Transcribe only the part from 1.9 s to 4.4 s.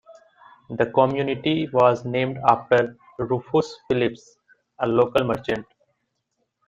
named after Rufus Phillips,